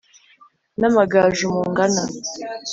[0.79, 2.01] n’amagaju mungana